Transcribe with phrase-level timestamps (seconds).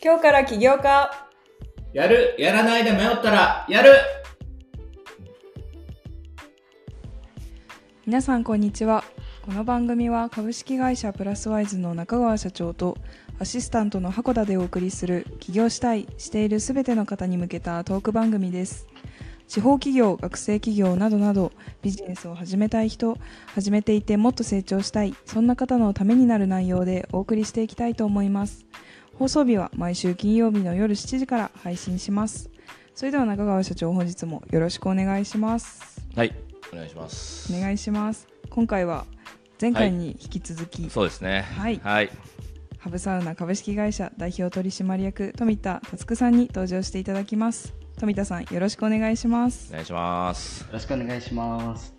[0.00, 1.10] 今日から起業家
[1.92, 3.90] やるやらないで迷ったらやる！
[8.06, 9.02] 皆さんこんにちは。
[9.44, 12.96] この番組は株式会社プラスワイズの中川社長と
[13.40, 18.86] アシスタントの箱田でお送りする起業したいしているすべての方に向けたトーク番組です。
[19.48, 21.50] 地方企業学生企業などなど
[21.82, 28.66] ビジネスを始めたい人始めていてもっと成長したいそんな方のためになる内容でお送りしていきたいと思います
[29.18, 32.50] 放送日は毎週金曜日の夜7時から配信します
[32.94, 36.34] それでは中川社長本日もよろしくお願いしますはい、
[36.72, 37.52] お願いします。
[37.52, 39.06] お願いします今回は
[39.60, 41.42] 前回に引き続き、そうですね。
[41.56, 42.10] はいはい。
[42.78, 50.62] ハブサウナ株式会社代表取締役富田達久さんに登場していただきます富田さんよろしくお願いしますお願いします。
[50.62, 51.97] よろしくお願いします。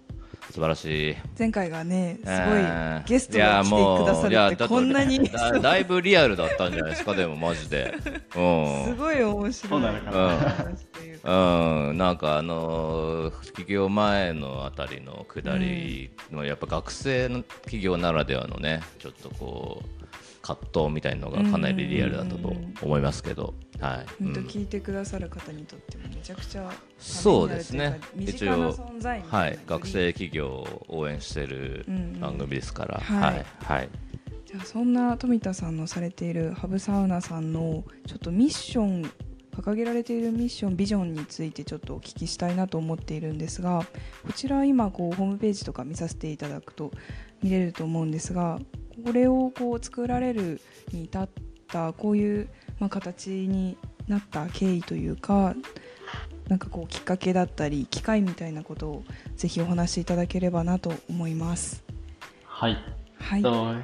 [0.52, 1.16] 素晴らしい。
[1.38, 5.20] 前回がねすごいえーゲストが来てくださいやもういやるってこんなに
[5.62, 7.94] だいぶリアルだったんじゃないですか、でもマジで。
[8.36, 8.86] うん。
[8.86, 19.99] すごい面白いそうなのかな話というん、なんかあのー起業前のあたりの下りの、やっぱ学生の企業ならではのねちょっとこう
[20.50, 28.00] 葛藤みたいのがかなりリアルだったと思いますけど、はい、聞いてくださる方にとってもめちゃくちゃそうですね。
[28.16, 32.20] 身近な存在みたはいいな、学生企業を応援してるうんうん。
[32.20, 33.34] 番組ですから、はい。
[33.34, 33.90] はい、はい、
[34.46, 39.12] じゃあそんな富田さんのされているハブサウナさんのちょっとミッション
[39.52, 43.86] 掲げられているミッションビジョンについてちょっとお聞きしたいなと思っているんですが
[44.26, 46.92] こちら今こうホームページとか見させていただくと
[47.44, 48.60] 見れると思うんですが
[49.00, 50.62] これをこう作られる
[50.92, 51.30] に至っ
[51.68, 55.56] たこういう、まあ、形になった経緯というか
[56.48, 59.04] なんかこうきっかけだったり機会みたいなことを
[59.36, 61.84] ぜひお話しいただければなと思います。
[62.46, 62.78] はい。
[63.20, 63.76] はい、と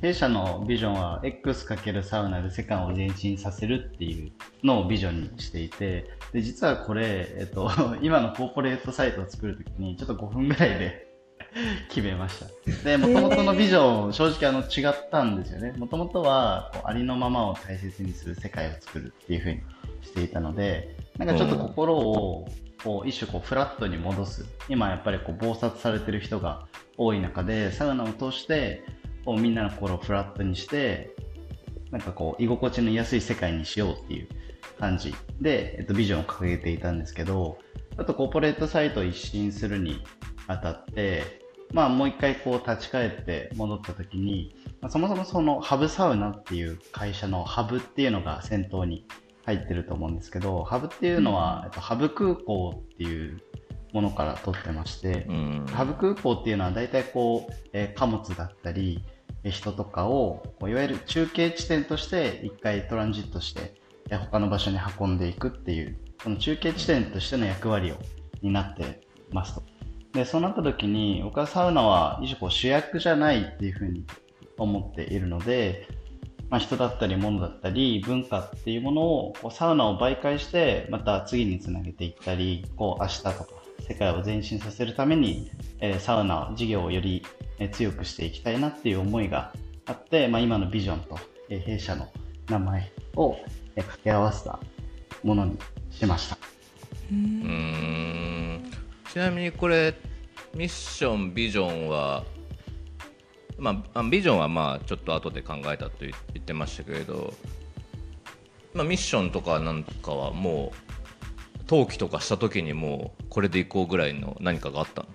[0.00, 4.32] 弊社のビジョンは X× サウナで世界を前進させるっていう
[4.64, 7.70] のをビジョンにしていて、で実はこれ、えっと、
[8.00, 11.09] 今のコーポレートサイトを作るときにちょっと5分ぐらいで
[11.88, 12.46] 決めました。
[12.84, 15.72] で、もともとのビジョン、正直あの違ったんですよね。
[15.72, 19.60] もともとはありのままを大切にする世界を作るっていうふうに
[20.02, 22.48] していたので、なんかちょっと心を
[22.82, 24.46] こう一種こうフラットに戻す。
[24.68, 26.66] 今やっぱりこう暴殺されてる人が
[26.96, 28.84] 多い中で、サウナを通して
[29.24, 31.14] こうみんなの心をフラットにして、
[31.90, 34.28] なんかこう居心地の安い世界にしようっていう
[34.78, 37.58] 感じで、えっと、ビジョンを掲げていたんですけど、
[37.96, 40.02] あとコーポレートサイトを一新するに
[40.46, 41.39] あたって、
[41.72, 49.06] まあもう一回こう立ち返って戻った時に、まあそもそもそのハブサウナっていう会社のハブっていうのが先頭に
[49.44, 53.40] 入ってると思うんですけど、ハブっていうのは、えっと、ハブ空港っていう
[53.92, 59.04] ものから取ってまして、うんハブ空港っていうのは大体こう、えー貨物だったり、
[59.44, 63.74] えー人とかをいわゆる中継地点として一回トランジットして、
[64.10, 67.96] えー他の場所に運んでいくっていう、その中継地点としての役割を
[68.42, 69.00] 担って
[69.32, 69.59] ますと。
[70.12, 74.04] で、そうなった時に、僕はサウナは一種こう主役じゃないっていうふうに
[74.58, 75.88] 思っているので、
[76.50, 83.46] まあ、人だったり物だったり文化っていうものをこうサウナを媒介してまた次につなげていったりこう明日とか
[83.86, 85.50] 世界を前進させるために、
[85.80, 87.24] えーサウナ事業をより、
[87.58, 89.52] えー強くしていきたいなっていう思いが
[89.86, 91.18] あって、まあ、今のビジョンと、
[91.48, 92.08] えー弊社の
[92.48, 93.36] 名前を、
[93.76, 94.58] えー掛け合わせた
[95.22, 95.56] ものに
[95.90, 96.36] しました。
[97.10, 98.79] うーん
[99.12, 99.94] ちなみにこれ
[100.54, 102.24] ミッションビジョンは
[103.58, 107.34] まああビジョンはまあちょっと後で考えたと言言ってましたけれど、
[108.72, 115.08] まあ、ミッションとかなんかはもう登記とかした時にもうこれでいこうぐらいの何かがあったの？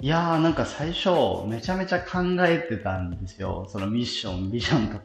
[0.00, 1.10] いやーなんか最初
[1.48, 3.66] めちゃめちゃ考えてたんですよ。
[3.68, 5.02] そのミッション、ビジョンとか。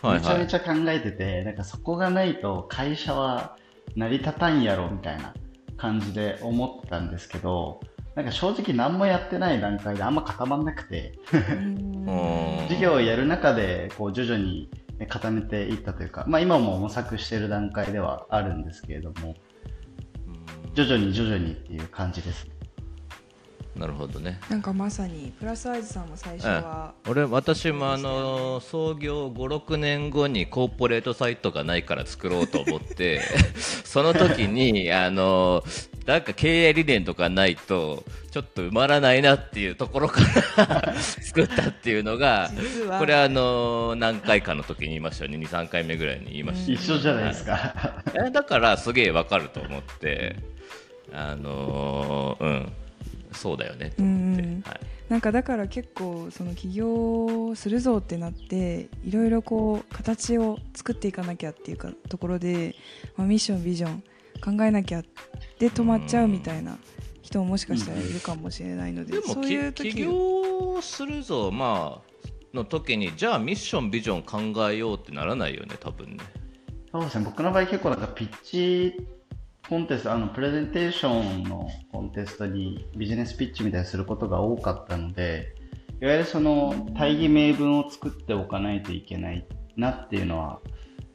[0.00, 3.56] はいはいめちゃめちゃ考えてて、なんかそこがないと会社は
[3.94, 5.32] 成り立たんやろみたいな
[5.76, 7.80] 感じで思ってたんですけど、
[8.14, 14.70] なんか正直何もやってない段階であんま固まんなくて、うん事業をやる中でこう徐々に
[15.08, 19.34] 固めていったというか、まあ今も模索してる段階ではあるんですけれども、
[20.74, 22.51] 徐々に徐々にっていう感じです。
[23.76, 24.38] なるほどね。
[24.50, 33.20] なんかまさにプラスアイズさんも最初は、俺私もあの創業56年後にコーポレートサイトがないから作ろうと思って
[33.56, 35.64] その時にあの
[36.04, 40.20] なんか経営理念とかないとちょっと埋まらないなっていうところか
[40.56, 42.50] ら 作ったっていうのが
[42.98, 45.38] これあの何回かの時に言いましたよね。
[45.38, 46.84] 23回目ぐらいに言いましたよね。
[46.84, 48.02] 一緒じゃないですか。
[48.14, 50.36] えだからすげえわかると思って
[51.12, 52.72] あのーうん
[53.34, 62.74] そうだよねと思って、うんうんはい、なんかだから結構その起業するぞってなっていろいろこう形を作っていかなきゃっていうかところで、
[63.16, 64.02] まあ、ミッションビジョン
[64.42, 65.02] 考えなきゃ
[65.58, 66.78] で止まっちゃうみたいな
[67.22, 72.12] 人ももしかしたらいるかもしれないので、でもそういうき起時業するぞまあ
[72.52, 74.22] の時にじゃあミッションビジョン
[74.54, 76.24] 考えようってならないよね多分ね。
[76.90, 79.06] そうですね、僕の場合結構なんかピッチ
[79.68, 85.54] コンテスト、あの、プレゼンテーションのコンテストにビジネスピッチみたいにすることが多かったので、
[86.00, 90.60] いわゆるその大義名分を作っておかないといけないなっていうのは、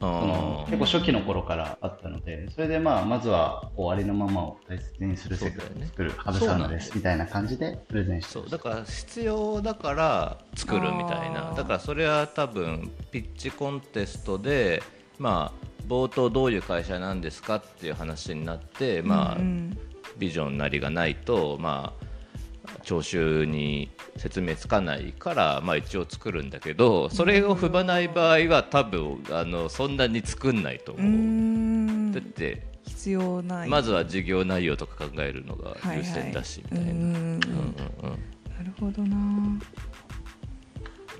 [0.00, 11.52] そのあ結構初期の頃からあったので、それでまあ、まずはこうありのままを大切にする世界を作るハブサウナですみたいな感じでプレゼンしてそうだから必要だから作るみたいな。
[11.56, 14.82] だからそれは多分ピッチコンテストで
[15.18, 19.78] まあ冒頭どういう会社なんですかっていう話になってまあ、うん。
[20.16, 22.08] ビジョンなりがないとまあ
[22.82, 31.10] 聴衆に説明つかないから、まあ、一応作るんだけどそれを踏まない場合は多分あのそんなに作んないとう思う。
[31.10, 32.12] ん。
[32.12, 33.68] だって必要ない。
[33.68, 35.96] まずは事業内容とか考えるのがはいはい。
[35.98, 36.92] 優先だしみたいな。
[36.92, 37.12] うんうんうん。
[37.12, 38.38] うんうんうん。
[38.56, 39.16] なるほどな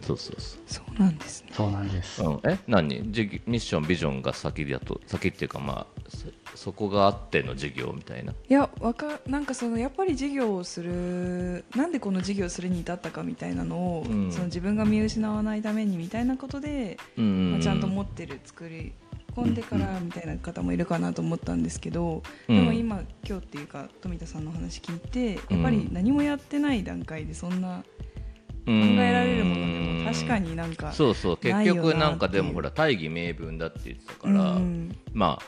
[0.08, 0.60] そうそうそう。
[0.66, 1.50] そうなんですね。
[1.52, 2.22] そうなんです。
[2.22, 3.12] うん、え何？
[3.12, 8.32] 事ミッションビジョンが先だと先っていうかまあそそこがあっての事業みたいな？
[8.32, 14.32] いやわかなんかそのやっぱり事業をするなんでこの事業をするに至ったかみたいなのを、うん。
[14.32, 18.92] その自分が見失わないためにみたいなことで、うんまあ、ちゃんと持ってる作り
[19.36, 22.56] 込んでからみたいな方もいるかなと思ったんですけど、うん。
[22.56, 27.84] でも今今日っていうか富田さんの話聞いてやっぱり何もやってない段階でそんな
[28.72, 31.36] えられるものでも確かになんかそうそう。
[31.36, 35.38] 結局なんかでもほら大義名分だって言ってたかうら、んま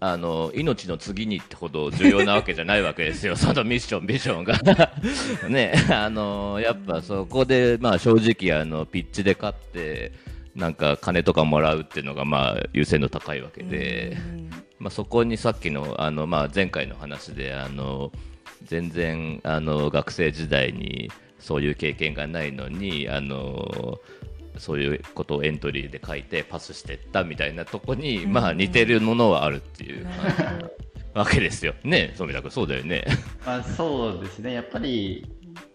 [0.00, 3.36] ああの命の次にってほど重要なわけじゃないわけですよ。
[3.38, 4.60] そのミッションビジョンが。
[5.48, 10.12] ねあのやっぱそこでまあ正直あのピッチで勝って
[10.54, 14.50] なんか金とかもらうっていうのがまあ優先度高いわけで、うん。
[14.78, 18.12] まあ、そこにさっきのあの、まあ、前回の話であの
[18.64, 21.10] 全然あの学生時代に
[21.44, 24.00] そういう経験がないのにあの
[24.56, 30.06] そういうことをエントリーで書いてパスしてったみたいなとこに、うんまあ、似てるものはあるっていう
[31.12, 31.74] わけですよ。
[31.84, 33.04] ね富田君そうだよね。
[33.44, 35.26] まあ、そうですね、やっぱり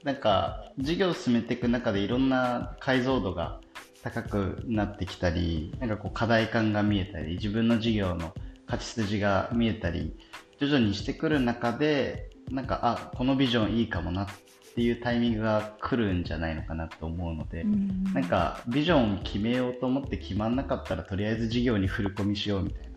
[0.04, 3.60] なんか授業を進めていく中でいろんな解像度が
[4.02, 8.34] 高くなってきたり、なんかこう課題感が見えたり、自分の授業の
[8.66, 10.16] 勝ち筋が見えたり、
[10.60, 14.28] 徐々にしてくる中で、なんか、あこのビジョンいいかもなっ
[14.74, 18.04] ていうタイミングが来るんじゃないのかなと思うので、うん。
[18.14, 22.90] なんかビジョンを決めようと思って決まんなかったら、とりあえず授業に振り込みしようみたい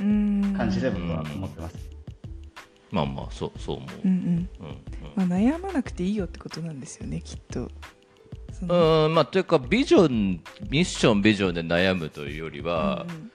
[0.00, 0.52] うん。
[0.52, 1.76] な感じで僕は思ってます。
[2.90, 3.76] まあまあそうそう。
[3.76, 3.88] 思う。
[4.04, 4.16] うんうん。
[4.16, 4.72] うんう
[5.24, 5.28] ん。
[5.28, 7.70] まあ、悩まなくていいよってことなんですよねきっと。
[8.62, 10.40] うんまあというかビジョン
[10.70, 13.30] ミッションビジョンで悩むというよりは、うん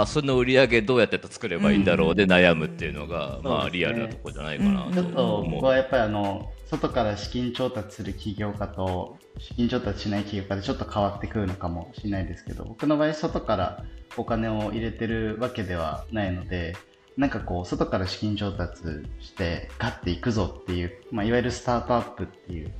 [0.00, 3.42] 明日の売り上げどうやって作ればいいんだろうで悩むっていうのが、ん。
[3.42, 3.70] まあね。
[3.72, 4.94] リアルなところじゃないかなうん。
[4.94, 13.84] ちょっと僕はやっぱりあの外から資金調達する起業家と資金調達しない起業家でちょっと変わってくるのかもしれないですけど僕の場合外から
[14.16, 16.76] お金を入れてるわけではないので
[17.16, 18.82] なんかこう外から資金調達
[19.20, 22.72] してガッていくぞっていう、まあ、いわゆるスタートアップっていう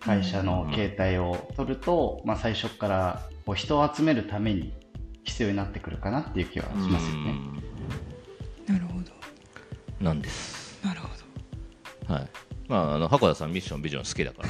[0.00, 4.72] 会社の形態を取ると、まあ、最初からこう人を集めるために
[5.24, 7.34] 必要になってくるかなっていう気はしますよね。
[8.66, 8.96] なるほど。
[8.98, 9.10] うん
[10.00, 10.80] なんです。
[10.82, 11.08] なるほ
[12.08, 12.14] ど。
[12.14, 12.28] はい。
[12.68, 14.42] まああの箱田さんミッションビジョン好きだか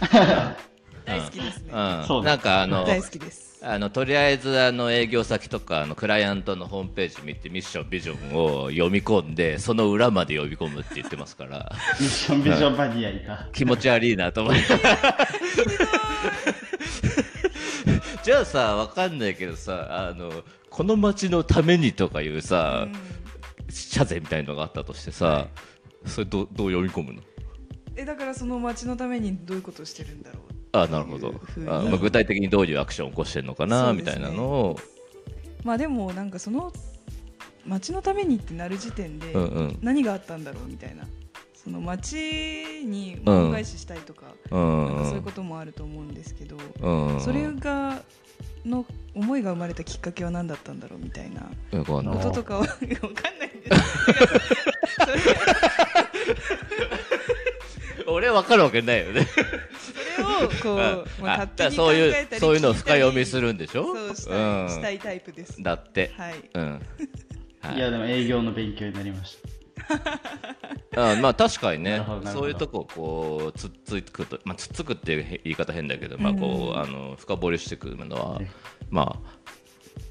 [0.00, 0.56] ら。
[1.04, 1.72] 大好きですね。
[1.72, 2.04] うん。
[2.06, 3.48] そうなんかあの大好きです。
[3.60, 11.72] あのとりあえずあの営業先とかあのクライアントのホームページ見てミッションビジョンを読み込んでその裏まで読み込むって言ってますから。
[11.98, 13.46] ミッションビジョンバニアいか。
[13.52, 14.60] 気持ち悪いなと思って
[18.28, 20.30] じゃあさわかんないけどさあの
[20.68, 22.86] この街のためにとかいうさ、
[23.70, 25.48] 社税みたいのがあったとしてさ、
[26.04, 27.22] それどどう読み込むの？
[27.96, 31.40] えだからその町のためにどういうことをしてるんだろうあなるほど。
[31.68, 34.02] あ、まあ、具体的にどういうアクションを起こしてるのかな、ね。
[34.02, 34.78] たいなのを、
[35.64, 36.70] まあでもなんかその
[37.64, 39.78] 町のためにってなる時点でうんうん。
[39.80, 41.04] 何があったんだろうみたいな。
[41.54, 42.16] その町
[42.86, 47.87] に恩返ししたいとか,、うんなんかそういうこともあると思うんですけど、うん、それが
[48.68, 51.42] の思いが生まれたきっかけは何だったんだろうみたいな。
[51.72, 53.48] ととかは分かんない。
[53.48, 53.78] んです
[58.06, 59.26] 俺わかるわけないよね。
[59.26, 60.76] それをこう、
[61.22, 63.84] まあ、あ勝手に考そういうえたりそういうのを深読みするんでしょ？
[63.84, 64.68] そうしたい,、うん。
[64.68, 65.62] したいタイプです。
[65.62, 66.34] だって、はい。
[66.54, 66.80] うん。
[67.60, 67.76] はい。
[67.76, 69.36] いやでも営業の勉強になりまし
[70.96, 72.02] あまあ確かにね。
[72.32, 78.40] そういうとここうつっつくと、まあ、つっつくっていうへ言い方変だけど、まあこうあの深掘りしてくるのは、
[78.90, 79.20] ま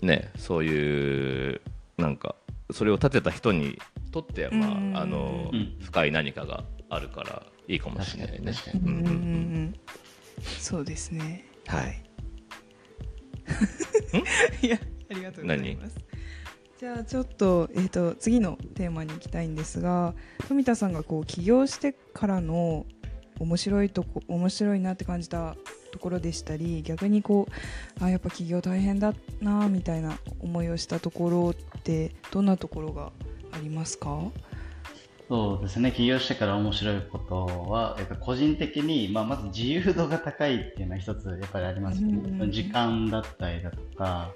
[0.02, 1.62] あねそういう
[1.98, 2.36] なんか
[2.72, 3.80] それを立てた人に
[4.12, 5.78] とっては、まああのうん。
[5.82, 8.52] 深い何かがあるからいいかもしれないね。
[8.52, 8.80] に確かに。
[8.80, 9.04] うんうんうん。
[9.04, 9.76] うん
[10.60, 11.46] そうですね。
[11.66, 12.04] はい。
[14.62, 14.68] い。
[14.70, 14.78] や
[15.10, 16.07] ありがとうございます
[16.80, 20.14] じゃあちょっと,、えー、と次のテーマに行きたいんですが
[20.48, 22.86] 富田さんがこう起業してからの
[23.40, 25.56] 面白いとこ面白いなって感じた
[25.92, 27.48] ところでしたり逆にこ
[28.00, 33.12] うあやっぱ起業大変だなみたいな思いをしたところってどんなところが
[33.52, 34.20] ありますか？
[35.30, 42.50] そうですね、起業してから面白いことは、えっと、個人的に、まあ、まず自由度が高いっていうのは一つやっぱりありますよね。
[42.50, 44.32] 時間だったりだとか、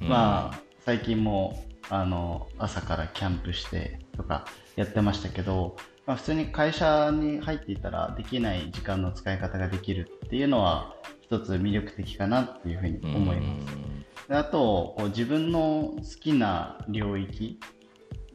[0.00, 0.08] うん。
[0.08, 4.46] まあ、最近もあの朝からキャンプしてとか
[4.76, 14.28] やってましたけど、まあ、普通に会社に入っていたらできない時間の使い方ができるっていうのは一つ魅力的かなっていうふうに思います。
[14.28, 17.60] であとこう自分の好きな領域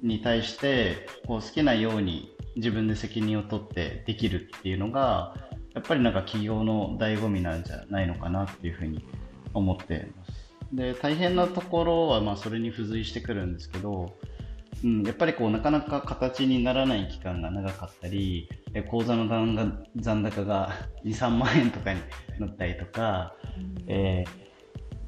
[0.01, 5.35] に対してこう好きなように自分で責任を取ってできるっていうのが
[5.73, 9.03] やっぱりなんか企業の醍醐味なんじゃないのかなっていうふうに
[9.53, 10.07] 思って
[10.73, 14.13] で大変なところはまあそれに付随してくるんですけど、
[14.83, 20.73] うん、やっぱりこうなかなか形にならない期間が長かったりえ口座の残高が
[21.05, 22.01] 23万円とかに
[22.39, 23.33] なったりとか、
[23.87, 24.47] えー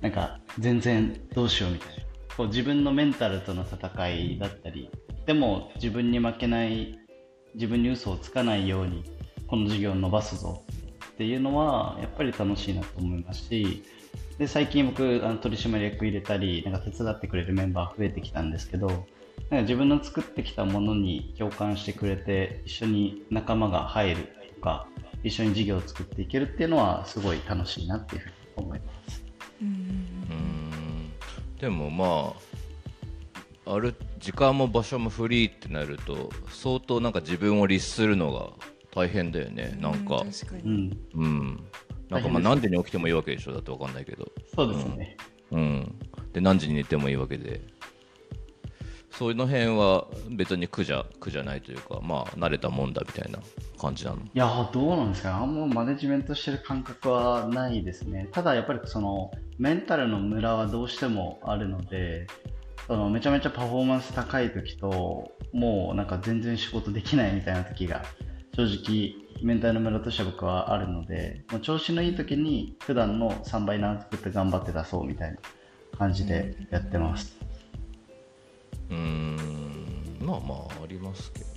[0.02, 2.04] なんか全然どうしようみたいな。
[2.38, 4.90] こう自分のメンタルとの戦いだったり
[5.26, 6.98] でも自分に負けない
[7.56, 9.04] 自分に嘘をつかないように
[9.48, 10.64] この事業を伸ばすぞ
[11.06, 13.84] っていうのはやっぱり楽しいなと思いますし
[14.40, 19.06] で最近僕あの取締役入れたりなんか手伝ってくれるメンバー増えてきたんですけどなんか
[19.62, 24.88] 自分の作ってきたものに共感してくれて一緒に仲間が入るとか
[25.26, 29.24] 一緒に事業を作っていけるっていうのはすごい楽しいなっていうふうに思います。
[29.62, 31.12] うん。
[31.60, 32.34] でもま
[33.66, 38.52] あある時間も場所もフリーってなると相当なんか自分を律するのが
[38.96, 39.78] 大変だよね。
[39.82, 40.16] なんか。
[40.16, 41.64] う確かに、うん、うん
[42.10, 44.32] なんかまあ何時に起きてもいいわけでしょだってわかんないけど。
[44.56, 45.18] そうですね。
[45.52, 45.96] うん。
[46.34, 47.62] で何時に寝てもいいわけで。
[49.12, 53.40] そういうの辺は別に苦じゃ苦じゃないというかまあ慣れたもんだみたいな
[53.78, 54.18] 感じなの？
[54.18, 58.30] いやーどうなんですかね、あんまマネジメントしてる感覚はないですね。
[58.32, 62.28] ただやっぱりそのメンタルのムラはどうしてもあるので、
[62.88, 68.06] そのめちゃめちゃパフォーマンス高い時と、もうなんか全然仕事できないみたいな時が、
[68.56, 75.38] 正直メンタルのムラとしては僕はあるので、もう調子のいい時に普段の3倍のアウトプット頑張って出そうみたいな
[75.98, 77.38] 感じでやってます。
[78.90, 80.18] うーん。
[80.20, 81.52] まあまあありますけどね。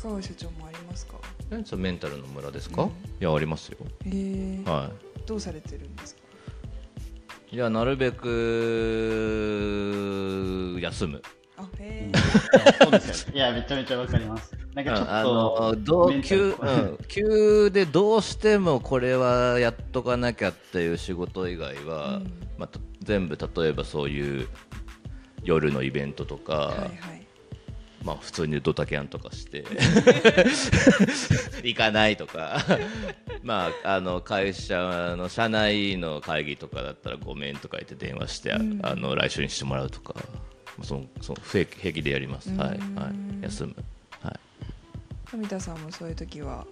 [0.00, 1.16] 川社長もありますか？
[1.76, 2.88] メンタルのムラですか、うん。
[2.88, 3.76] いやありますよ。
[4.06, 4.66] えー。
[4.68, 4.90] は
[5.26, 6.20] どうされてるんですか？
[7.52, 8.28] いいやなるべく
[10.80, 11.20] 休む
[11.60, 12.10] あへ
[12.82, 13.36] そうですよね。
[13.36, 14.56] いや、めちゃめちゃわかります。
[14.74, 22.32] なんかちょっと、急、うん、急でどうしてもこれはやっとかなきゃっていう仕事以外は、うん。
[22.58, 24.48] まあ、と全部例えばそういう
[25.42, 27.26] 夜のイベントとか、はいはい。
[28.04, 29.64] まあ、普通にドタキャンとかして
[31.62, 32.64] 行かないとか。
[33.42, 38.80] まああの会社の社内の会議とかだったらごめんとか言って電話して、あうん。
[38.82, 40.14] あの来週にしてもらうとか
[40.82, 42.78] そのその平気平気でやります、はいはい。
[42.78, 42.78] う
[43.38, 43.74] ん休む、
[44.20, 44.40] はい、
[45.30, 46.66] 富田さんもそういう時は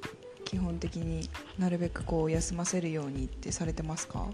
[0.45, 4.27] 基本的になるべくこう休ませるようにってされてますか？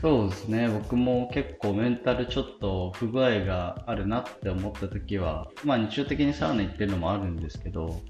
[0.00, 0.68] そうですね。
[0.68, 8.00] 僕も結構メンタルちょっと不具合があるなって思った時はまあ日常的にサウナ行ってるのもあるんですけど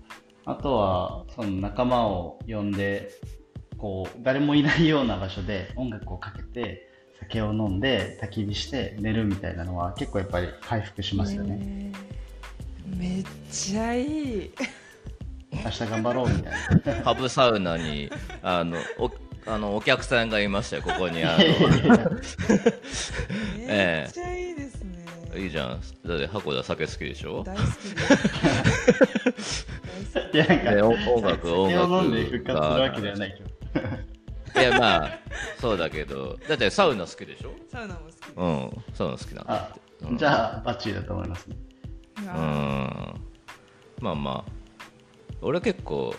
[0.45, 3.11] あとはその仲間を呼んで
[3.77, 6.90] こう誰もいないような場所で音楽をかけて
[7.21, 11.57] 酒を飲んで焚き火して寝るみたいなのは結構やっぱり回復しますよね。
[11.57, 11.93] ね
[12.97, 14.51] めっちゃいい。
[15.53, 16.53] 明日頑張ろうみたい
[16.97, 17.03] な。
[17.03, 18.11] ハブサウナに
[18.43, 19.11] あのお
[19.47, 21.45] あのお客さんがいましたよここにあめ
[23.61, 25.81] ええっちゃいいですね、のいいじゃん。
[26.07, 27.43] だって箱田酒好きでしょ？
[27.45, 27.67] 大好き。
[27.67, 29.67] です
[30.15, 33.50] 大好いやなんかで音音楽音酒楽を飲んで復活するわけではないけど
[34.57, 35.19] いやまあ
[35.61, 36.39] そうだけど。
[36.49, 37.51] だってサウナ好きでしょ？
[37.51, 38.33] きサウナも好きです。
[38.37, 39.81] うんサウナ好きなんだあって。
[40.07, 40.17] うん。
[40.19, 41.57] じゃあバッチリだと思いますね。
[42.19, 42.25] うん。
[44.01, 44.53] まあまあ。
[45.43, 46.15] 俺は結構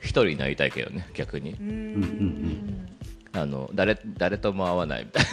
[0.00, 1.52] 一人になりたいけどね逆に。
[1.52, 2.88] うーんうんうん。
[3.32, 5.28] あの誰誰とも会わないみたいな。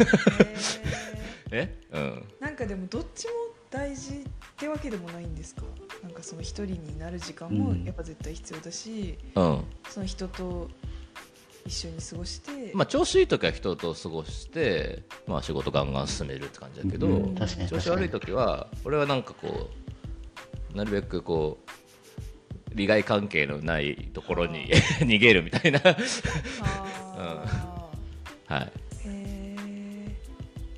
[1.58, 1.78] え？
[1.92, 2.24] うん。
[2.40, 3.34] なんかでもどっちも
[3.70, 4.22] 大事っ
[4.58, 5.64] てわけでもないんですか？
[6.04, 7.84] なんかその一人になる時間もうん。
[7.84, 9.64] やっぱ絶対必要だし、うん。
[9.90, 10.70] その人と
[11.66, 17.36] 一緒に過ごして、まあ、調子いい時は人と過ごして、まあ、仕事ガンガン進めるって感じだけど、うん。
[17.36, 19.70] 調子悪い時は俺はなんかこ
[20.74, 24.68] うなるべくこう利害関係のないところに
[25.00, 25.82] 逃げるみたいな。
[27.18, 27.56] あ
[28.48, 28.72] はい。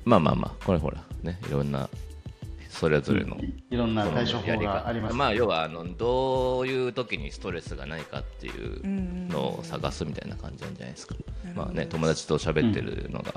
[0.04, 1.90] まあまあまあこれほらねいろんな
[2.70, 3.36] それぞれの
[3.70, 5.14] いいろんな対処法があります。
[5.16, 11.66] まあ要はあのどういう時にストレスがないかっていううんうんのを探すみたいな感じなんじゃないですか、なるほど。
[11.66, 13.34] まあね友達と喋ってるのが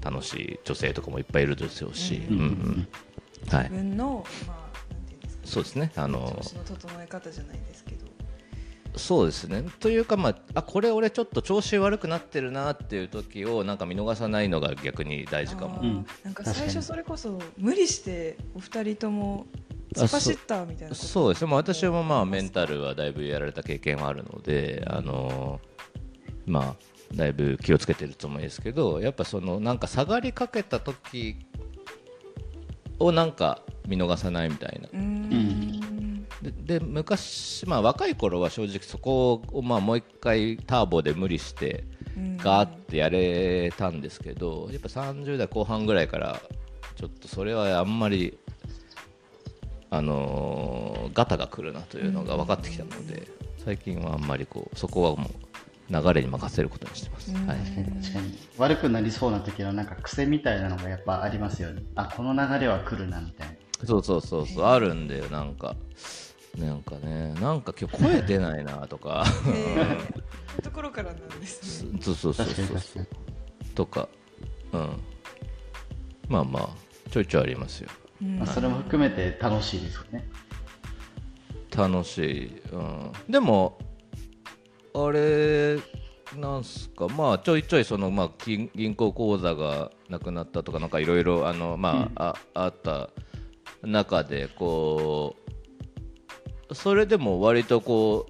[0.00, 2.38] 楽しい女性とかもいっぱいいるでしょうし、うん。
[2.38, 2.88] うん
[3.44, 5.92] 自分のまあなんていうんですかそうですね。
[5.96, 8.01] あの調子の整え方じゃないですけど
[8.96, 9.64] そうですね。
[9.80, 15.80] というかまああこれ俺ちょっと調子悪くなってるなっていう時をなんか見逃さないのが逆に大事かも。
[15.80, 16.06] うん。
[16.22, 19.46] なんか最初それこそ無理してお二人とも
[19.94, 21.32] 突っ走ったみたいなそう。
[21.32, 21.44] です。
[21.44, 25.60] ね、まあ、私もまあメンタルはだいぶやられた経験はあるので、あの
[26.46, 31.36] まあ、だいぶ気をつけてるつもりですけど、やっぱそのなんか下がりかけた時
[32.98, 34.88] をなんか見逃さないみたいな。
[36.42, 41.84] でで昔、まあ、若い頃は正直そこをまあもう一回ターボで無理して
[42.16, 42.36] うん。
[42.36, 46.40] ガーってやれたんですけどやっぱ30代後半ぐらいから
[46.96, 48.38] ちょっとそれはあんまり、
[49.90, 53.26] あのーガタが来るなというのが分かってきたので
[53.64, 55.52] 最近はあんまりこうそこはもう
[55.92, 57.30] 流れに任せることにしてます。
[57.32, 57.46] うん。
[57.46, 57.58] はい。
[57.58, 58.38] 確かに。
[58.56, 61.82] 悪くなりそうな時のなんか癖みたいなのがやっぱありますよね。
[61.94, 63.86] あこの流れは来るなみたいな。
[63.86, 64.64] そうそうそうそう。
[64.64, 65.76] あるんだよなんか
[66.58, 69.24] なんかねなんか今日声出ないなとか。
[70.62, 73.06] ところからなんですねそうそうそうそう。
[73.74, 74.08] とか
[74.72, 75.00] うん。
[76.28, 77.90] まあまあちょいちょいありますよ。
[78.22, 78.38] うん。
[78.38, 80.28] まあ、それも含めて楽しいですよね。
[81.74, 83.78] 楽しい、うん、でも
[84.94, 85.78] あれ
[86.36, 87.08] なんすか？
[87.08, 93.08] まあちょいちょいその、まあ、銀銀行口座がなくなったとかなんかいろいろあのまあ、ああった
[93.82, 95.52] 中でこう
[96.74, 98.26] それでも割とこ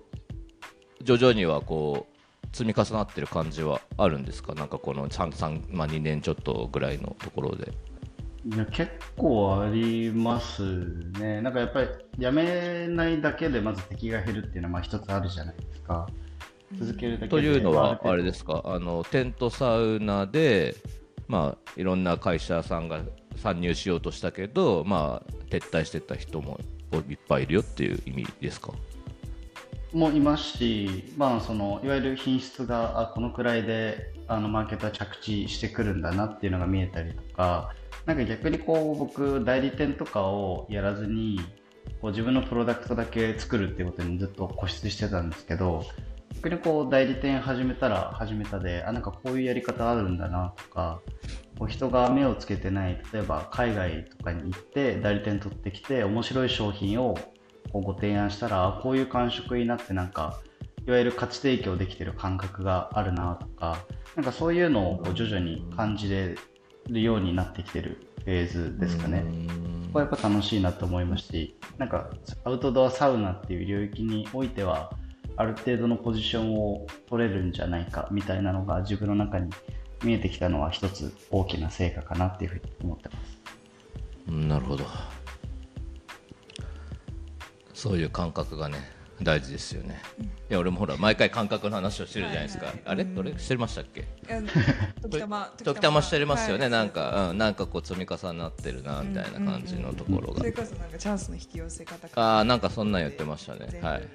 [1.01, 4.55] う徐々にはこう積み重なってる感じはあるんですか？
[4.55, 7.73] なんかこの3、3まあ、2年ちょっとぐらいのところで。
[8.45, 10.63] いや結構あります
[11.19, 11.41] ね。
[11.41, 16.09] なんかやっぱりやめないだけでまず敵が減るっていうのはまあ一つあるじゃないですか。
[16.79, 18.63] 続けるだけでというのはまあれですか？
[18.65, 20.75] あのテントサウナで
[21.29, 23.01] まあいろんな会社さんが
[23.37, 26.59] 参入しようとしたけどまあ撤退してた人も
[26.99, 28.73] いっぱいいるよっていう意味ですか？
[29.93, 37.75] もいますし、まあ、そのいわゆる品質があこのくらいであのマーケットは着地してくるんだなっていうのが見えたりとか
[38.07, 41.41] なんか逆にこう僕代理店とかをやらずに
[42.01, 45.85] こう自分のプロダクトだけ作るっていうことにずっと固執してたんですけど
[46.35, 51.01] 逆にこう代理店始めたら始めたであなんかこういうやり方あるんだなとか
[51.59, 57.15] こう人が目をつけてない例えば海外とかに行って代理店取ってきて面白い商品を
[57.73, 60.41] こうご提案したらあこういう感触になってなんか
[60.87, 63.79] いわゆる価値提供できてる感覚があるなとか
[64.17, 66.35] なんかそういうのをこう徐々に感じれ
[66.89, 69.25] るようになってきてるフェーズですかね。
[69.93, 72.09] ここはやっぱ楽しいなと思いますしなんか
[72.45, 74.91] アウトドアサウナっていう領域においては
[75.43, 79.51] ある程度のポジションを取れるんじゃないかみたいなのが自分の中に
[80.05, 83.41] 見えてきたのは一つ大きな成果かなっていうふうに思ってます。
[84.29, 84.85] うんなるほど。
[87.75, 88.79] そういう感覚がね
[89.21, 90.01] 大事ですよね、
[90.51, 92.83] いや俺もほら毎回感覚の話をしてるじゃないですか、はいはい。
[92.87, 93.03] あれ？
[93.03, 93.15] うん。
[93.17, 94.05] どれしてましたっけ？
[95.01, 96.03] 時たま時たま。
[96.03, 96.71] してますよね、はい。
[96.71, 103.81] なんか、うん、なんかこう積み重なってるなみたいな感じのところが、それこそなんかチャンスの引き寄せ方ああなんかそんなん言ってましたね。
[103.83, 104.09] はい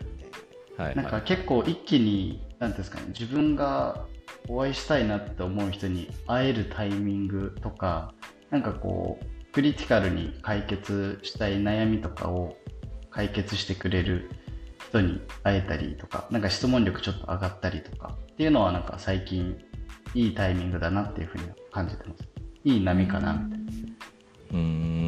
[0.77, 0.87] はい。
[0.87, 4.05] はいなんか結構一気に何ですかね自分が
[4.47, 8.13] お会いしたいなって思う人に会えるタイミングとか
[8.49, 12.55] なんかこうクリティカルに解決したい悩みとかを
[13.09, 14.29] 解決してくれる
[14.89, 19.57] 人に会えたりとかなんか質問力ちょっと上がったりとかっていうのはなんか最近
[20.13, 22.23] いいタイミングだなっていうふうに感じてます。
[22.63, 23.65] いい波かなみたいな。
[24.51, 25.07] うーん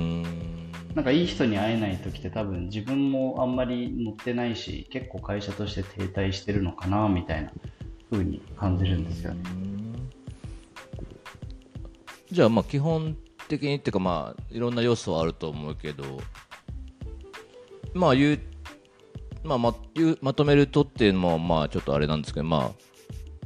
[0.96, 7.52] なんかいい人に会えない時って多分自分もあんまり乗ってないし結構会社として停滞してるのかなみたいな
[8.12, 9.42] 風に感じるんですよね。
[12.32, 16.04] じゃあまあ基本的にっていうかまあいろんな要素はあると思うけど
[17.94, 18.40] まあ言う
[19.44, 22.72] まあま言うまとめるとっていうのもまあちょっとあれなんですけどまあ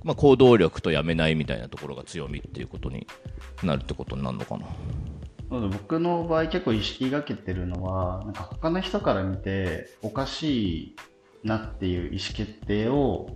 [0.03, 3.08] まあ行動力とやめないみたいなところが強みっていうことに
[3.63, 4.65] なるってことになるのかな
[5.62, 10.96] 僕の場合結構意識がけてるのはなんか他の人から見ておかしい
[11.44, 13.30] なっていう意思決定を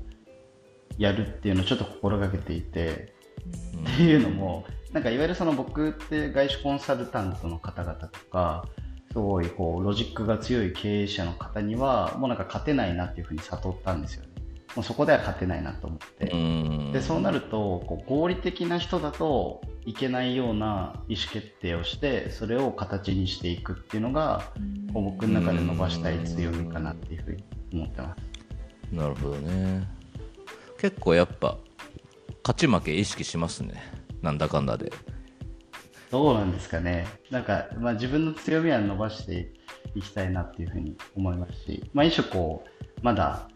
[0.97, 3.13] やるっていうのをちょっと心がけていて
[3.93, 8.65] っていうのもなんかいわゆるその僕って外資コンサルタントの方々とか
[9.11, 14.29] すごいこうロジックが強い経営者の方にはもうなんか勝てないなっていうふうに悟ったんですよね。
[14.75, 16.29] もうそこでは勝てないなと思って。
[16.31, 24.43] うんでそうなるとこう合理的な人だといけないような意思決定をしてそれを形にしていくっていうのが
[24.91, 28.93] 僕の中で伸ばしたい強みかなっていうふうに思ってます。
[28.93, 29.87] なるほどね。
[30.77, 31.57] 結構やっぱ
[32.43, 33.81] 勝ち負け意識しますね。
[34.21, 34.91] なんだかんだで。
[36.11, 37.07] どうなんですかね。
[37.31, 39.53] なんか、まあ、自分の強みは伸ばして
[39.95, 43.47] いきたいなっていうふうに思いますし、まあ、一種こうまだ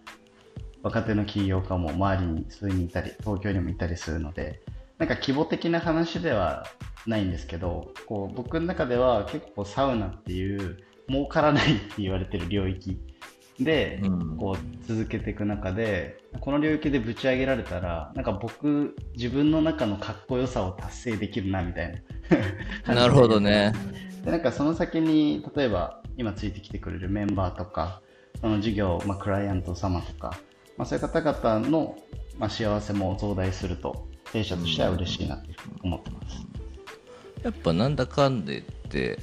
[0.81, 4.61] 若手の起業家も周りに数人いたり東京にもいたりするので
[5.01, 6.67] なんか規模的な話では
[7.07, 10.77] ないんですけどこう僕の中では結構サウナっていう
[11.09, 13.01] 儲からないって言われてる領域
[13.59, 14.37] で、うん。
[14.37, 22.03] こう続けていく中でこの領域でぶち上げられたらなんか僕自分の中のかっこよさを達成できるなみたい
[22.85, 22.93] な。
[22.93, 23.73] なるほどね。
[24.23, 28.03] でなんかその先に例えば今ついてきてくれるメンバーとか
[28.39, 30.37] その事業、まあ、クライアント様とか、
[30.77, 31.97] まあ、そういう方々の、
[32.37, 36.45] まあ、幸せも増大すると経営者としては嬉しいなっていうふうに思ってます、
[37.43, 39.19] やっぱなんだかんで言って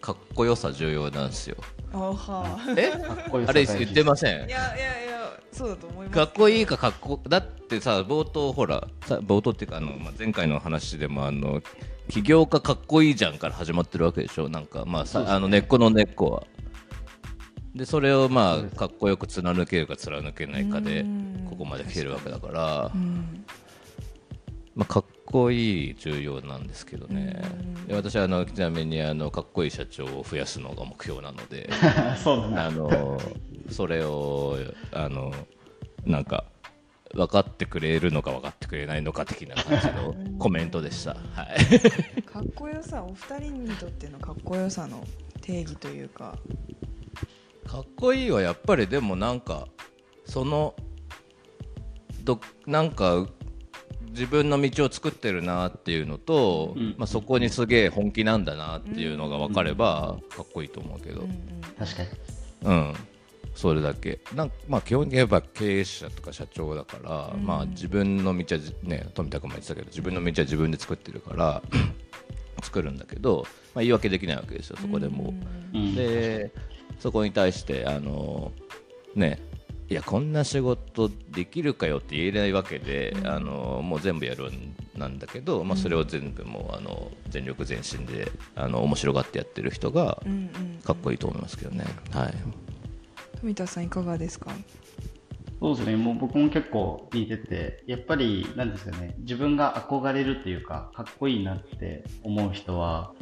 [0.00, 1.56] かっこよさ重要なんですよ。
[1.92, 2.90] あはえ？
[2.90, 4.36] かっこよさあれ言ってません？
[4.36, 11.60] いやいやいやそうだと思いますかっこいいかかっこだってさ冒頭ほらさ冒頭っていうかあの、まあ、前回の話でもあの
[12.08, 14.48] 起業家かっこいいじゃんから始まってるわけでしょ？
[14.48, 15.26] なんかまあさ、ね。
[15.28, 16.44] あの根っこの根っこは。
[17.74, 21.46] でそれをまあかっこよく貫けるか貫けないかでうん。
[21.48, 22.90] ここまで来てるわけだから。
[22.94, 23.44] うん
[24.74, 27.42] まあ、かっこいい重要なんですけどね。
[27.42, 27.46] う
[27.82, 27.86] ん。
[27.86, 31.68] で私はあのちなみにあのかっこいい社長を増やすのが目標なので
[32.22, 33.20] そうあの
[33.70, 34.58] それを
[34.92, 35.32] あの
[36.06, 36.44] なんか
[37.14, 41.16] 分かってくれるのか分かってくれないのか的な感じのコメントでした。
[41.34, 41.80] はい、
[42.22, 45.06] かっこよさお二人にとってのかっこよさの
[45.40, 46.38] 定義というか。
[47.66, 49.68] かっこいいはやっぱりでもなんか
[50.24, 50.74] その
[52.24, 53.26] どなんか
[54.12, 56.94] 自分の道を作ってるなっていうのと、うん。
[56.98, 61.22] まあ、そこにすげえ本気なんだなっていうのが分かればかっこいいと思うけど。
[61.22, 61.36] うん、うん
[61.78, 62.08] 確かに。
[62.64, 62.94] うん、
[63.54, 64.20] それだけ。
[64.34, 67.44] なんまあ基本的に言えば経営者とか社長だから、うん。
[67.44, 71.62] まあ自分の道はじね富田君も言ってたけど自分の道は自分で作ってるから
[72.62, 75.34] 作るんだけど、まあ、言い訳できないわけですよそこでも
[75.74, 75.78] う。
[75.78, 75.94] うん。
[75.94, 76.52] で
[77.00, 78.52] そこに対してあの
[79.14, 79.40] ね
[79.88, 90.34] いやこんな仕事できるかよって言えないわけで、あのもう全部やるんなんだけど、まあ、それを全部もうあの全力全身であの面白がってやってる人がうんう
[90.78, 91.84] んかっこいいと思いますけどね。
[92.10, 92.34] はい。
[93.40, 94.50] 富田さんいかがですか？
[95.60, 103.12] そうですね、もう僕も結構聞いてて、やっぱり、なんですかね、自分が憧れるっていうか、かっこいいなって思う人は、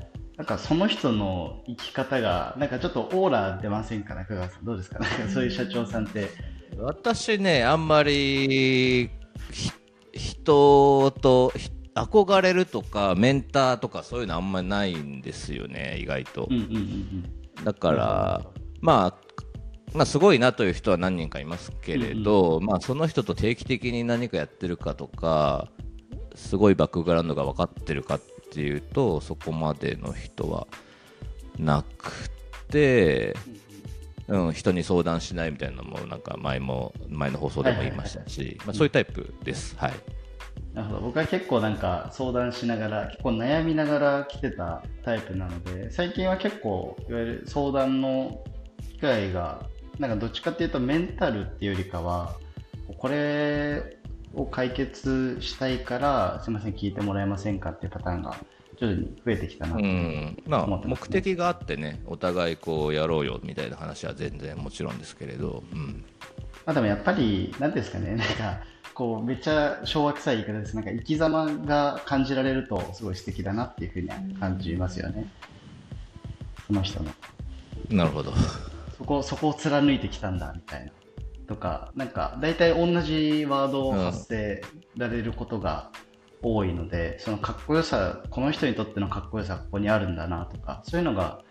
[0.41, 4.15] なんかその人の生き方が、なんかちょっとオーラ出ませんか？
[4.15, 4.99] 中川さん、どうですか？
[4.99, 6.31] なんかそういう社長さんって。
[6.79, 9.11] 私ねあんまり
[9.53, 9.71] ひ
[10.15, 16.73] 人とひ憧れるとかメンターとかそういうのあんまりないんですよね意外とうんうんうん
[17.59, 17.65] うん。
[17.65, 18.41] だから
[18.81, 19.15] まあ
[19.93, 25.69] まあすごいなという人は何人かいますけれど、まあその人と定期的に何かやってるかとか
[26.35, 28.21] すごいバックグラウンドが分かってるかっ
[28.51, 30.67] ていうとそこまでの人は
[31.59, 32.31] なく
[32.69, 33.35] て、
[34.29, 39.77] うん、人に相談しないみたいなのもなんか前も前の放送でも言いましたし、まあ、そういうタイプです。
[39.77, 39.93] はい、
[40.75, 41.01] なるほど。
[41.03, 48.45] 僕は結構なんか相談しながら結構悩みながら来てたタイプなので最近は結構いわゆる相談の
[48.93, 49.67] 機会が
[49.99, 52.37] なんかどっちかっていうとメンタルっていうよりかは
[52.99, 54.00] これ
[54.35, 58.37] を解決したいからすいません聞いてもらえませんかっていうパターンが
[58.79, 66.05] 徐々に増えてきたなうとんまあ、思ってますね目的があってねお互いこうやろうよみたいな話は全然もちろんですけれど、うん、
[66.67, 68.61] まあ、でもやっぱり、なんですかね、なんか、
[68.95, 70.77] こう、めっちゃ昭和臭い言い方です。
[70.77, 75.27] なんか、生き様が感じられると、すごい素敵だなっていうふうには感じますよね。
[76.67, 77.11] その人の。
[77.89, 78.33] なるほど。
[78.97, 80.93] そこ、そこを貫いてきたんだ、みたいな。
[81.51, 84.63] とか、なんか、大体同じワードを発せ
[84.97, 85.91] られることが
[86.43, 91.43] 多いので、そのかっこよさ、この人にとってのかっこよさがここにあるんだなとか、そういうのが、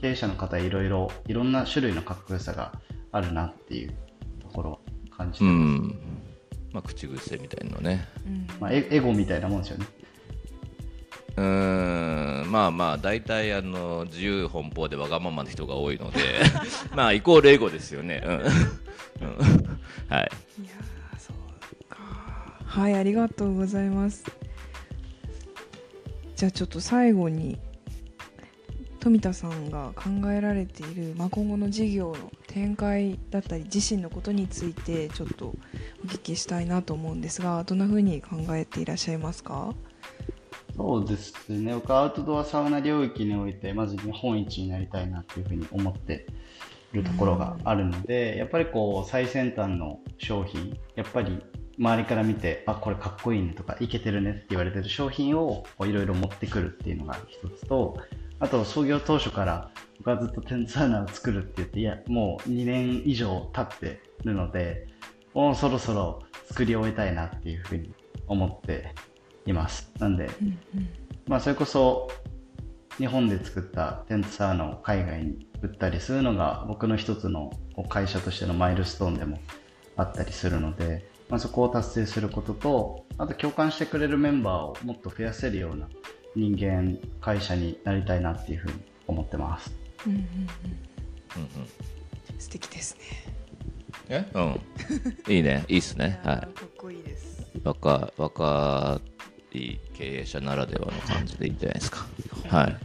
[0.00, 2.70] 経営者の方いろいろ、いろんな種類のかっこよさが
[3.10, 3.96] あるなっていう
[4.40, 5.82] ところを感じてうます。
[5.82, 5.98] ん
[6.72, 8.06] まあ、口癖みたいなのね。
[8.24, 9.86] うんまあ、エエゴみたいなもんですよね。
[11.38, 12.50] うん。
[12.50, 16.18] まあまあ大体あの自由奔放でわがままな人が多いので
[16.94, 18.48] まあイコールエゴですよね、うん、はい。
[20.10, 20.28] いや
[21.18, 21.98] そうか。
[22.64, 24.24] はいありがとうございます。
[26.34, 27.58] じゃあちょっと最後に
[29.00, 35.54] 富田さんが考えられている、まあ、今後の事業の展開だったり自身のことについてちょっと
[36.04, 39.74] お聞きしたいなと思うんですがどんなふうに考えていらっしゃいますか？
[40.78, 41.74] そうですね。
[41.74, 46.24] 僕はアウトドアサウナ領域において、まず日本一になりたいなっていうふうに思って
[46.92, 51.42] いるところがあるので、やっぱりこう、最先端の商品、やっぱり
[51.80, 57.96] 周りから見て、あ、これかっこいいねとか、いけてるねって言われてる商品をいろいろ持ってくるっていうのが一つと、
[58.38, 64.86] あと創業当初から僕はずっとテントサウナを作るって言って、いや、もう2年以上経ってるので、
[65.34, 67.90] もうそろそろ作り終えたいなっていうふうに
[68.28, 68.94] 思って
[69.48, 69.90] います。
[69.98, 70.30] なんで、
[71.26, 72.10] まあそれこそ
[72.98, 77.52] 日本で作ったテントサウナを海外に売ったりするのが僕の一つの
[77.88, 79.38] 会社としてのマイルストーンでも
[79.96, 85.88] あったりするので、まあ、そこを達成することと、あと共感してくれるメンバーをもっと増やせるような
[86.34, 88.74] 人間、会社になりたいなっていうふうに
[89.06, 89.72] 思ってます。
[90.06, 90.24] うんうんうん。
[90.24, 92.38] うんうん。
[92.38, 93.00] 素敵ですね。
[94.08, 94.24] え？
[94.34, 94.60] うん。
[95.34, 95.64] いいね。
[95.68, 96.20] いいっすね。
[96.24, 96.36] はい。
[96.36, 97.42] かっこいいです。
[97.54, 99.00] い若若
[99.52, 102.06] い経営者ならではの感じでいいんじゃないですか。
[102.48, 102.76] はい。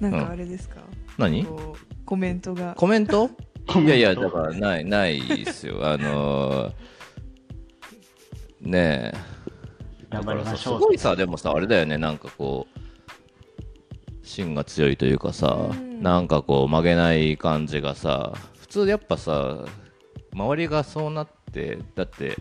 [0.00, 0.82] なんかあれですか、
[1.16, 1.46] 何？
[2.04, 2.74] コメントが。
[2.76, 3.30] コメント？
[3.82, 5.78] いやいやだからないないっすよ。
[5.86, 6.72] あのー
[8.60, 9.14] ねえ。
[10.10, 10.80] だ頑張からさりましょう。
[10.80, 11.98] すごいさでもさあれだよね。
[11.98, 12.78] なんかこう
[14.22, 16.02] 芯が強いというかさ、うん。
[16.02, 19.64] なんかこう曲げない感じがさ普通やっぱさ
[20.32, 22.36] 周りがそうなってだって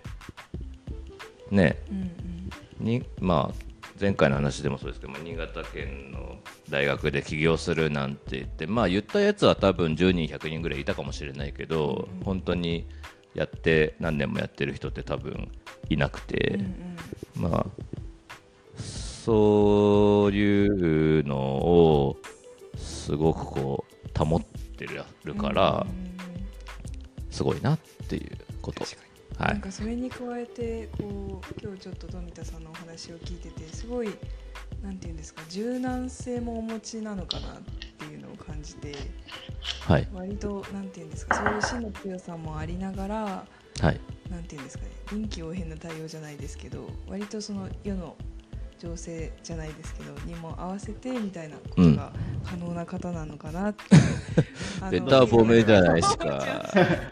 [1.50, 2.45] ねうんうん
[2.80, 3.56] にまあ
[4.00, 6.38] 前回の話でもそうですけどまあ新潟県の
[6.70, 12.88] 大学で起業するなんて言ってまあ言ったやつは多分10人100人ぐらいいたかもしれないけど、本当に
[13.34, 15.50] やって何年もやってる人って多分
[15.90, 16.60] いなくて、
[17.36, 17.66] うんまあ
[18.78, 22.18] そういうのを
[22.78, 24.86] すごくこう保って
[25.24, 26.16] るから、うんうんうん。
[27.32, 28.86] すごいなっていうこと
[29.38, 29.54] はい。
[29.54, 34.10] なんかそれに加えてこう今日ちょっと富田さんのお話を聞いててすごい
[34.84, 37.62] なんていうんですか柔軟性もお持ちなのかなっ
[37.98, 38.94] ていうのを感じて
[39.82, 40.08] はい。
[40.14, 43.46] 割となんていうんですかそういう芯の強さもありながら
[43.82, 44.00] はい。
[44.30, 48.16] なんていうんですかね臨機応変な対応じゃないですけど割とその世の
[48.80, 52.12] 情勢じゃないですけどにも合わせてみたいなことが
[52.44, 53.84] 可能な方なのかなって、
[54.82, 56.64] あのベターフォーメじゃないですか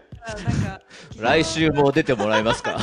[1.19, 2.77] 来週も出てもらえますか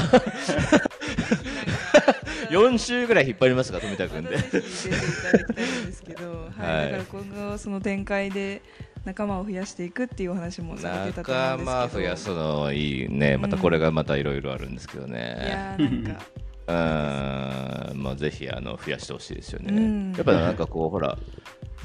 [2.51, 4.37] ？4週ぐらい引っ張りますか富田君で。
[4.37, 6.77] 出ていただきたいんですけど、はい。
[6.77, 6.93] はい。
[6.93, 8.63] だから今後その展開で
[9.05, 11.73] 仲間を増やしていくっていうお話もされてたと思うんですけど。
[11.73, 13.37] 仲間増やすのいいね。
[13.37, 16.23] またこれがまたいろいろあるんですけどいねやーなんか。
[16.69, 18.03] うーん。
[18.03, 20.13] まあぜひあの増やしてほしいですよね、うん。
[20.13, 21.19] やっぱなんかこうほら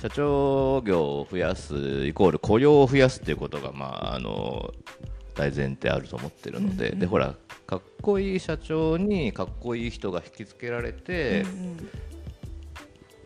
[0.02, 4.74] 社長業を増やすイコール雇用を増やすっていうことがまああの
[5.36, 7.36] 大前提あると思ってるので、うんうんでほら
[7.68, 11.90] かっこいい社長にかっこいい人が引きつけられて、うんうん。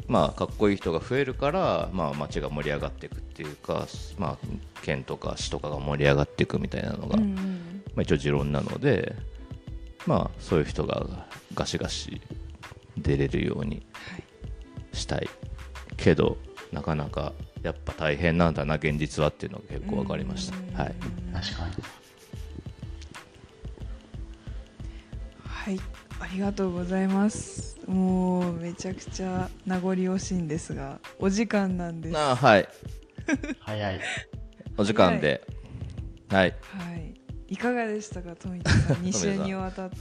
[0.08, 3.86] まあかっこいい人が増えるから、まあ、町が盛り上がっていくっていうか、
[4.17, 4.48] まあ、
[4.82, 7.84] 県とか市とかが盛り上がっていくみたいなのが、うんうん。
[7.95, 9.13] まあ、一応持論なので、
[10.08, 11.06] まあ、そういう人が
[11.54, 12.22] ガシガシ
[12.98, 14.24] 出れるようにはい
[14.93, 15.30] したい
[15.98, 16.38] けど
[16.72, 20.74] なかなかやっぱ大変なんだな現実はっていうのが結構分かりました、うん。
[20.76, 20.95] はい、
[21.34, 21.98] 確かに。
[25.69, 25.79] はい
[26.19, 27.77] ありがとうございます。
[27.86, 32.17] もうめちゃくちゃ名残惜しいんですがお時間なんです。
[32.17, 32.67] あはい。
[33.62, 34.01] 早い。
[34.77, 35.45] お時間で。
[36.29, 36.55] はい。
[36.63, 37.13] はい。
[37.49, 38.97] いかがでしたか富田さん。
[39.05, 39.97] 2週にわたって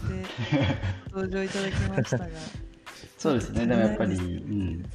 [1.12, 2.28] 登場いただきましたが。
[3.18, 3.66] そうですね。
[3.66, 4.90] でもやっぱり、うん。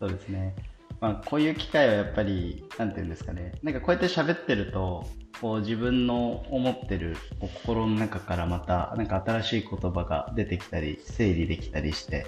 [0.00, 0.56] そうですね。
[1.00, 3.52] まあ、こういう機会はやっぱり、なんていうんですかね。
[3.62, 5.06] なんかこうやって喋ってると、
[5.40, 12.26] こう自分の思ってる心の中からまた、なんか新しい言葉が出てきたり、整理できたりして、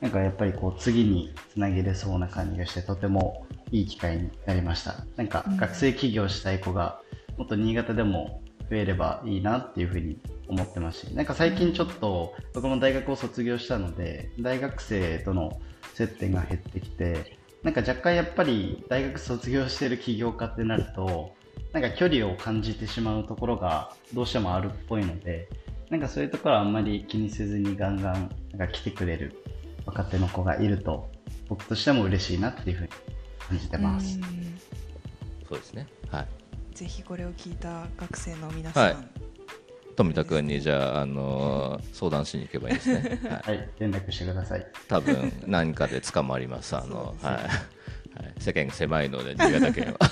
[0.00, 5.04] なんかやっぱりこう次につなげれそうな感じがして、とてもいい機会になりました。
[5.16, 7.00] なんか学生起業したい子が、
[7.36, 15.60] もっと新潟でも増えればいいなっていうふうに思ってますし、なんか最近ちょっと僕も大学を卒業したので、大学生との
[15.94, 21.34] 接点が減ってきて、なんか若干やっぱり大学卒業してる起業家ってなると、
[21.72, 25.48] なんか距離を感じてしまうところがどうしてもあるっぽいので、
[25.90, 29.42] なんかそういうところはあんまり気にせずにガンガンなんか来てくれる
[29.86, 31.10] 若手の子がいると、
[31.48, 32.90] 僕としても嬉しいなっていうふうに
[33.38, 34.18] 感じてます。
[34.18, 34.58] うん。
[35.48, 35.86] そうですね。
[36.10, 36.28] はい。
[36.76, 39.27] ぜひこれを聞いた学生の皆さん、はい
[39.98, 44.64] 富田君にじゃあ、あのー相談しに行けばいいですね、 はい、はい、連絡してください。
[44.86, 47.44] 多分何かで捕まりますあのはい、はい、
[48.38, 50.10] 世間が狭いので新潟県は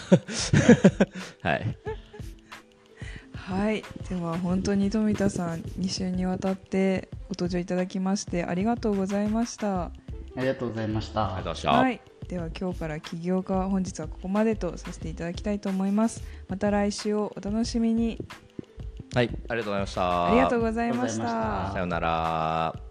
[1.40, 1.76] はい
[3.32, 9.84] はい、では本当に富田さん2週にわたってご登場いただきましてありがとうございました。
[9.84, 9.92] あ
[10.38, 11.36] りがとうございました。
[11.36, 16.24] ありがとうございました、はい、では今日から起業家本日はここまでとさせていただきたいと思います。
[16.48, 18.18] また来週をお楽しみに。
[19.16, 20.26] はい、ありがとうございました。
[20.26, 21.72] ありがとうございました。
[21.72, 21.78] さ。
[21.78, 22.85] ようなら